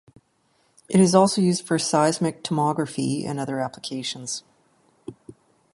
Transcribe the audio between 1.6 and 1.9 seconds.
for